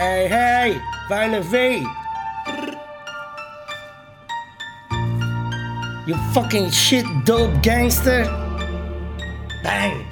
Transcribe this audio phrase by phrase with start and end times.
[0.00, 1.86] Hey, hey, vuile vee.
[6.06, 8.24] You fucking shit dope gangster.
[9.62, 10.06] Bang,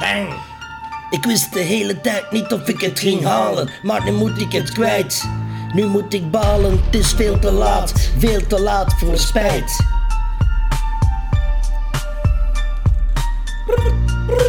[0.00, 0.32] bang.
[1.10, 4.52] Ik wist de hele tijd niet of ik het ging halen, maar nu moet ik
[4.52, 5.28] het kwijt.
[5.74, 9.87] Nu moet ik balen, het is veel te laat, veel te laat voor spijt.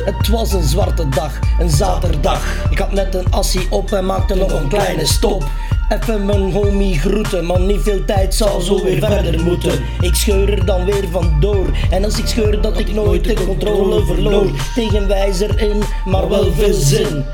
[0.05, 2.67] Het was een zwarte dag, een zaterdag.
[2.69, 5.45] Ik had net een assie op en maakte nog een kleine stop.
[5.89, 9.79] Even mijn homie groeten, maar niet veel tijd zal zo weer verder moeten.
[10.01, 11.65] Ik scheur er dan weer vandoor.
[11.89, 14.49] En als ik scheur dat ik nooit de controle verloor.
[14.75, 17.25] Tegenwijzer in, maar wel veel zin.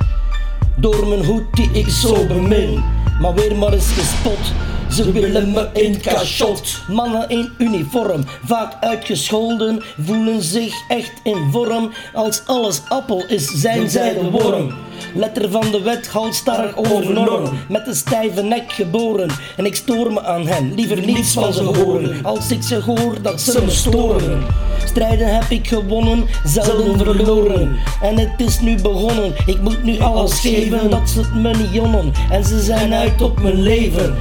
[0.76, 2.84] Door mijn hoed die ik zo bemin.
[3.20, 4.54] Maar weer maar eens gespot.
[4.90, 6.82] Ze willen me in cachot.
[6.88, 11.92] Mannen in uniform, vaak uitgescholden, voelen zich echt in vorm.
[12.14, 14.74] Als alles appel is, zijn zij de worm.
[15.14, 17.50] Letter van de wet, halstarrig over norm.
[17.70, 19.30] Met een stijve nek geboren.
[19.58, 22.24] En ik stoor me aan hen, liever niets van ze horen.
[22.24, 24.44] Als ik ze hoor, dat ze me storen.
[24.86, 27.78] Strijden heb ik gewonnen, zelden verloren.
[28.02, 30.90] En het is nu begonnen, ik moet nu alles geven.
[30.90, 32.12] Dat ze het me niet jonnen.
[32.30, 34.16] En ze zijn uit op mijn leven.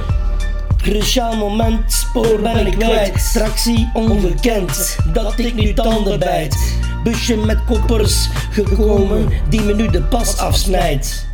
[0.85, 3.21] Cruciaal moment, spoor ben ik kwijt.
[3.21, 6.77] Straks zie ongekend dat ik nu tanden bijt.
[7.03, 11.27] Busje met koppers gekomen die me nu de pas afsnijdt.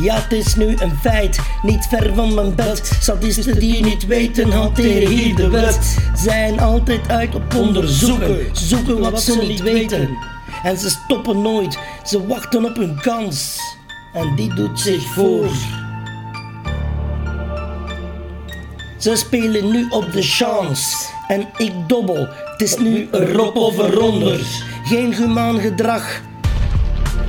[0.00, 2.92] Ja, het is nu een feit, niet ver van mijn bed.
[3.00, 5.98] Sadisten die niet weten, hanteren hier de wet.
[6.14, 10.08] Zijn altijd uit op onderzoeken, zoeken wat ze niet weten.
[10.62, 13.58] En ze stoppen nooit, ze wachten op hun kans.
[14.12, 15.48] En die doet zich voor.
[18.98, 20.96] Ze spelen nu op de chance
[21.28, 22.28] en ik dobbel.
[22.44, 24.40] Het is nu erop of eronder.
[24.84, 26.20] Geen humaan gedrag.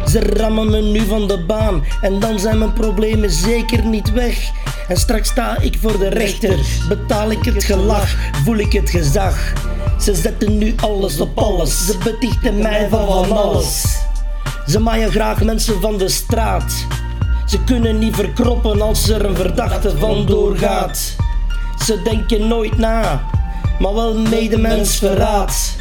[0.08, 4.52] Ze rammen me nu van de baan en dan zijn mijn problemen zeker niet weg.
[4.88, 9.54] En straks sta ik voor de rechter, betaal ik het gelach, voel ik het gezag.
[10.00, 13.84] Ze zetten nu alles op alles, ze betichten mij van van alles.
[14.68, 16.74] Ze maaien graag mensen van de straat.
[17.46, 21.19] Ze kunnen niet verkroppen als er een verdachte van doorgaat.
[21.90, 23.22] Ze denken nooit na,
[23.80, 25.76] maar wel medemens verraad.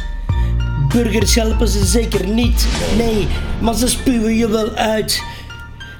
[0.93, 3.27] Burgers helpen ze zeker niet, nee,
[3.61, 5.21] maar ze spuwen je wel uit.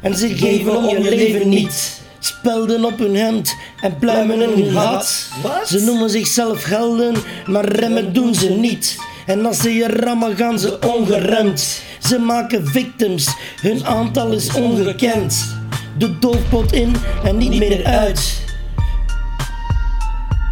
[0.02, 2.02] En ze geven om je leven niet.
[2.19, 5.30] Spelden op hun hemd en pluimen in hun gat.
[5.66, 7.16] Ze noemen zichzelf helden,
[7.46, 8.98] maar remmen doen ze niet.
[9.25, 11.81] En als ze je rammen gaan ze ongeremd.
[12.00, 13.28] Ze maken victims,
[13.62, 15.56] hun aantal is ongekend.
[15.98, 18.48] De doofpot in en niet meer uit.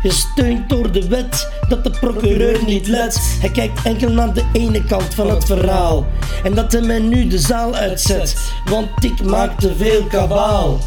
[0.01, 3.37] Gesteund door de wet dat de procureur niet let.
[3.39, 6.07] Hij kijkt enkel naar de ene kant van het verhaal.
[6.43, 8.35] En dat hij mij nu de zaal uitzet,
[8.65, 10.79] want ik maak te veel kabaal.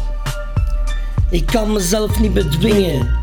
[1.29, 3.19] Ik kan mezelf niet bedwingen.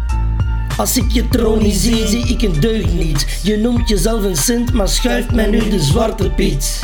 [0.76, 3.40] Als ik je troon niet zie, zie ik een deugd niet.
[3.42, 6.82] Je noemt jezelf een sint, maar schuift mij nu de zwarte piet.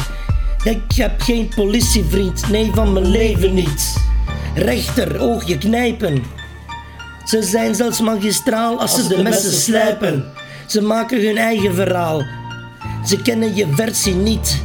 [0.64, 3.96] Ik heb geen politievriend, nee van mijn leven niet.
[4.54, 6.22] Rechter, oogje knijpen.
[7.24, 10.24] Ze zijn zelfs magistraal als ze de messen slijpen.
[10.66, 12.22] Ze maken hun eigen verhaal.
[13.06, 14.62] Ze kennen je versie niet.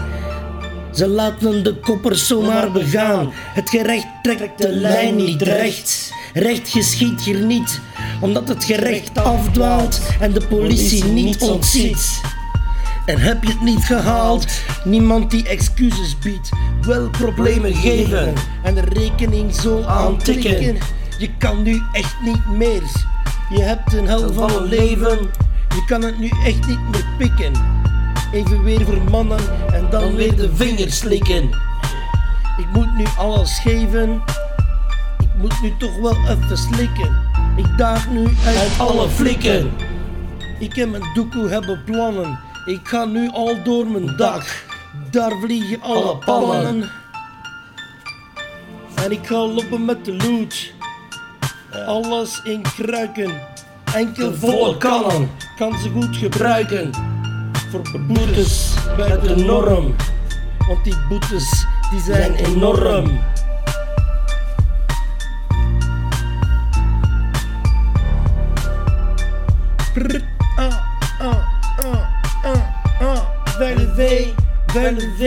[0.94, 3.32] Ze laten de koppers zomaar begaan.
[3.34, 6.12] Het gerecht trekt de lijn niet recht.
[6.34, 7.80] Recht geschiet hier niet,
[8.22, 12.22] omdat het gerecht afdwaalt en de politie niet ontziet.
[13.06, 14.46] En heb je het niet gehaald?
[14.84, 16.50] Niemand die excuses biedt,
[16.82, 18.34] wel problemen geven
[18.64, 20.78] en de rekening zo aantikken.
[21.20, 22.82] Je kan nu echt niet meer.
[23.50, 25.18] Je hebt een hel van een leven.
[25.70, 27.54] Je kan het nu echt niet meer pikken.
[28.32, 29.40] Even weer vermannen
[29.74, 31.44] en dan weer de vingers slikken.
[32.58, 34.22] Ik moet nu alles geven.
[35.20, 37.22] Ik moet nu toch wel even slikken.
[37.56, 39.72] Ik daag nu uit alle flikken.
[40.60, 42.40] Ik en mijn doekoe hebben plannen.
[42.66, 44.66] Ik ga nu al door mijn dak.
[45.12, 46.90] Daar vliegen alle pannen.
[48.96, 50.78] En ik ga lopen met de loot.
[51.72, 53.32] Alles in kruiken.
[53.94, 55.30] Enkel volle kannen.
[55.58, 56.92] Kan ze goed gebruiken.
[57.72, 59.96] Voor boetes buiten de norm.
[60.68, 63.20] Want die boetes die zijn enorm.
[69.94, 70.22] Prr,
[70.56, 70.76] ah,
[71.20, 71.38] ah,
[71.78, 72.02] ah,
[72.44, 72.62] ah,
[73.02, 73.22] ah.
[73.58, 74.28] Vuile V,
[74.68, 75.20] vuile V.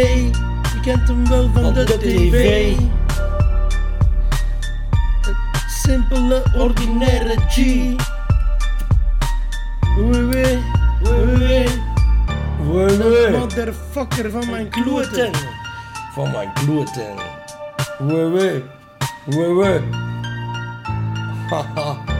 [0.74, 2.76] Je kent hem wel van de tv.
[5.82, 7.56] Simpele, ordinaire G.
[9.96, 10.58] Wee wee,
[11.00, 13.30] wee wee.
[13.30, 15.30] Motherfucker van mijn kloten.
[16.14, 17.14] Van mijn kloten.
[17.98, 18.64] Wee wee.
[19.26, 19.80] Wee wee.
[21.50, 22.11] Haha.